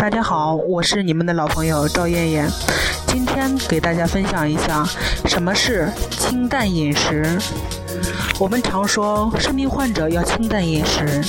[0.00, 2.50] 大家好，我是你们的老朋友赵艳艳，
[3.06, 4.82] 今天给大家分享一下
[5.26, 7.38] 什么是清淡饮食。
[8.38, 11.20] 我们常说生病患者要清淡饮食，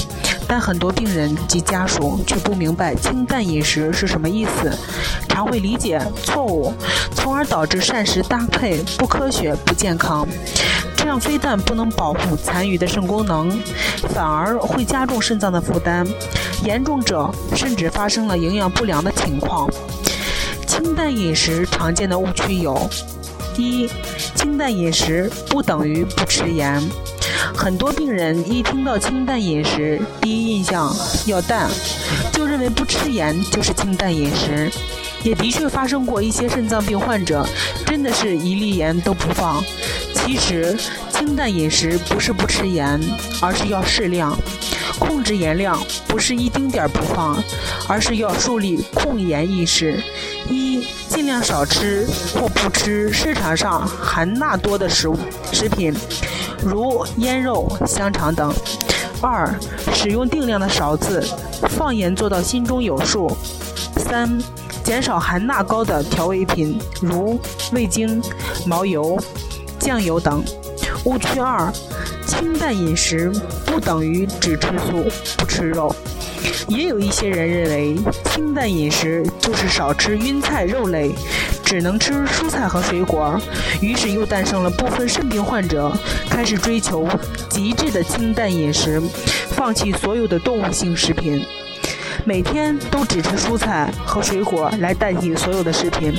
[0.48, 4.78] 但很多病人及家属却不明白清淡饮食是什么意思，
[5.30, 6.74] 常会理解错误，
[7.16, 10.28] 从而导致膳食搭配不科学、不健康。
[10.98, 13.50] 这样非但不能保护残余的肾功能，
[14.14, 16.06] 反而会加重肾脏的负担，
[16.64, 19.68] 严重者甚至发生了营养不良的情况。
[20.68, 22.90] 清淡饮食常见的误区有：
[23.58, 23.90] 一、
[24.36, 26.82] 清淡饮食不等于不吃盐。
[27.56, 30.94] 很多病人一听到清淡饮食，第一印象
[31.26, 31.70] 要淡，
[32.32, 34.72] 就认为不吃盐就是清淡饮食。
[35.24, 37.48] 也的确发生过一些肾脏病患者，
[37.86, 39.64] 真的是一粒盐都不放。
[40.16, 40.76] 其实，
[41.12, 43.00] 清淡饮食不是不吃盐，
[43.40, 44.36] 而是要适量
[44.98, 47.44] 控制盐量，不是一丁点儿不放，
[47.88, 50.02] 而是要树立控盐意识。
[50.50, 55.18] 一，尽量少吃或不吃市场上含钠多的食物
[55.52, 55.94] 食品，
[56.64, 58.54] 如腌肉、香肠等。
[59.22, 59.54] 二，
[59.94, 61.24] 使用定量的勺子，
[61.70, 63.36] 放盐做到心中有数。
[63.98, 64.42] 三，
[64.84, 67.40] 减少含钠高的调味品，如
[67.72, 68.22] 味精、
[68.66, 69.18] 毛油。
[69.80, 70.44] 酱油等。
[71.06, 71.72] 误区二：
[72.28, 73.32] 清淡饮食
[73.66, 75.06] 不等于只吃素
[75.38, 75.96] 不吃肉。
[76.68, 81.12] 也有一些人认为清淡饮食就是少吃荤菜肉类，
[81.64, 83.40] 只能吃蔬菜和水果，
[83.82, 85.92] 于是又诞生了部分肾病患者
[86.30, 87.08] 开始追求
[87.50, 89.02] 极致的清淡饮食，
[89.50, 91.46] 放弃所有的动物性食品，
[92.26, 96.14] 每天都只吃蔬菜和水果来代替所有的食品。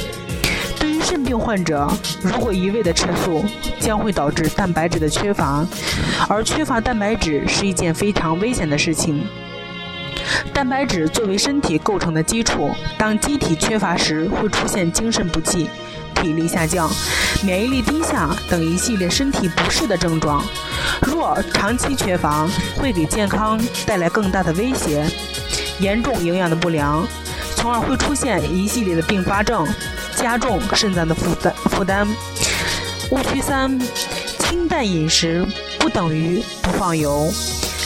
[0.79, 1.89] 对于肾病患者
[2.23, 3.45] 如果一味的吃素，
[3.79, 5.65] 将会导致蛋白质的缺乏，
[6.29, 9.25] 而缺乏蛋白质是一件非常危险的事情。
[10.53, 15.69] 蛋白质作为身体构成的基础，当机体缺乏时，会出现精神不济、
[16.17, 16.91] 体力下降、
[17.43, 20.45] 免疫力低下等一系列身体不适的症状。
[21.03, 25.07] 若长期缺乏，会给健康带来更大的威胁，
[25.79, 27.07] 严重营养的不良，
[27.57, 29.67] 从而会出现一系列的并发症。
[30.15, 32.07] 加重肾脏的负担负担。
[33.11, 33.81] 误区三：
[34.39, 35.45] 清淡饮食
[35.81, 37.33] 不等于不放油。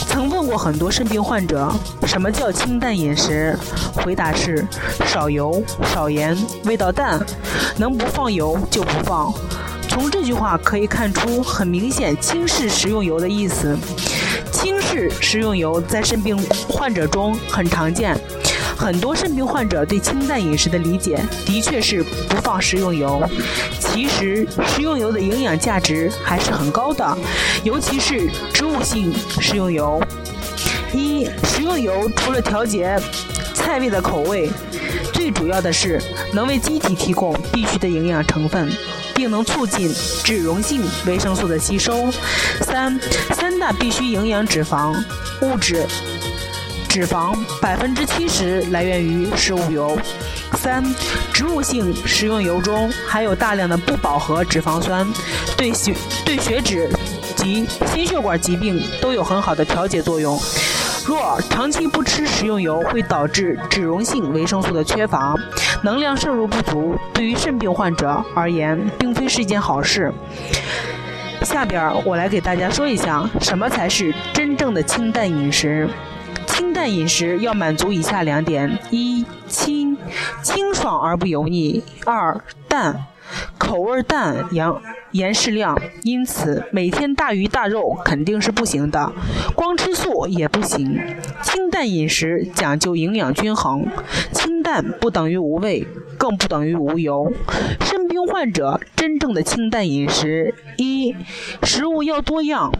[0.07, 1.71] 曾问过很多肾病患者，
[2.05, 3.57] 什么叫清淡饮食？
[3.95, 4.65] 回答是
[5.05, 5.61] 少油、
[5.93, 6.35] 少盐，
[6.65, 7.23] 味道淡，
[7.77, 9.33] 能不放油就不放。
[9.87, 13.77] 从这句话可以看出，很明显轻视食用油的意思。
[14.51, 18.17] 轻视食用油在肾病患者中很常见。
[18.77, 23.21] 很多肾病患者对清淡饮食的理解的确是不放食用油，
[23.79, 27.17] 其实食用油的营养价值还是很高的，
[27.63, 29.11] 尤其是植物性
[29.41, 30.01] 食用油。
[30.93, 32.97] 一，食用油除了调节
[33.53, 34.49] 菜味的口味，
[35.11, 36.01] 最主要的是
[36.31, 38.71] 能为机体提供必需的营养成分，
[39.15, 42.09] 并能促进脂溶性维生素的吸收。
[42.61, 42.97] 三，
[43.33, 44.95] 三大必需营养脂肪
[45.41, 45.85] 物质。
[46.97, 49.95] 脂肪百分之七十来源于食物油。
[50.53, 50.83] 三，
[51.31, 55.05] 植物性食用油中含有大量的不饱和脂肪酸，
[55.55, 55.93] 对血
[56.25, 56.89] 对血脂
[57.35, 60.41] 及心血管疾病都有很好的调节作用。
[61.05, 65.35] 若长期不吃食用油，会导致脂溶性维生素的缺乏，
[65.83, 70.11] 能量摄入不足，对于肾病患者而言，并非是一件好事。
[71.43, 75.87] 下边我来给大家说一下，什么才是真正的清淡饮食。
[76.57, 79.95] 清淡饮食要满足以下两点：一、清，
[80.41, 83.05] 清爽而不油腻；二、淡，
[83.59, 84.67] 口味淡，盐
[85.11, 85.79] 盐适量。
[86.01, 89.13] 因此，每天大鱼大肉肯定是不行的，
[89.53, 90.99] 光吃素也不行。
[91.43, 93.85] 清淡饮食讲究营养均衡，
[94.31, 97.31] 清淡不等于无味，更不等于无油。
[97.81, 101.15] 肾病患者真正的清淡饮食：一、
[101.63, 102.71] 食物要多样。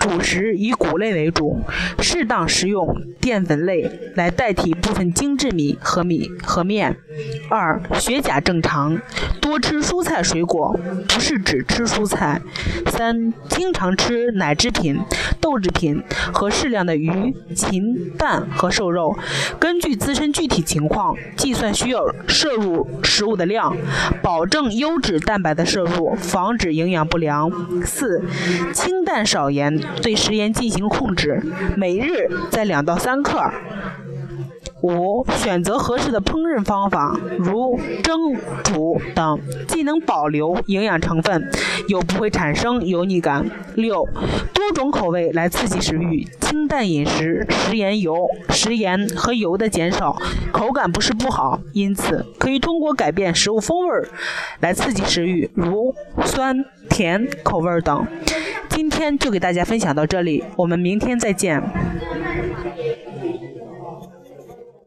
[0.00, 1.60] 主食以谷类为主，
[2.00, 6.96] 适当食用淀粉类来代替部分精制米和米和面。
[7.48, 9.00] 二、血钾正常，
[9.40, 10.76] 多吃蔬菜水果，
[11.08, 12.40] 不是只吃蔬菜。
[12.88, 14.98] 三、经常吃奶制品、
[15.58, 19.16] 制品和适量的鱼、禽、蛋和瘦肉，
[19.58, 23.76] 根据自身具体情况计算需要摄入食物的量，
[24.22, 27.50] 保证优质蛋白的摄入，防止营养不良。
[27.84, 28.24] 四、
[28.72, 29.76] 清淡少盐。
[30.02, 31.42] 对食盐进行控制，
[31.76, 33.40] 每日在两到三克。
[34.86, 41.50] 五、选择合适的烹饪方法，如蒸、煮等，既能保留营养成分，
[41.88, 43.44] 又不会产生油腻感。
[43.74, 44.08] 六、
[44.54, 50.16] 多种口味来刺激食欲，清淡饮食，食盐油、食盐和油的减少，
[50.52, 54.08] 口感不是不好，因此可以通过改变食物风味
[54.60, 55.94] 来刺激食欲，如
[56.24, 58.06] 酸、甜口味等。
[58.68, 61.62] 今天就给大家分享到这里，我们明天再见。